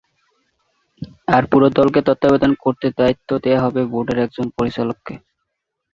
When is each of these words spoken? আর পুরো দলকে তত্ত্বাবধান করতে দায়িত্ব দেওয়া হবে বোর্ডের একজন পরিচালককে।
আর 1.27 1.43
পুরো 1.51 1.67
দলকে 1.79 1.99
তত্ত্বাবধান 2.07 2.51
করতে 2.63 2.87
দায়িত্ব 2.99 3.29
দেওয়া 3.43 3.63
হবে 3.65 3.81
বোর্ডের 3.91 4.17
একজন 4.25 4.45
পরিচালককে। 4.57 5.13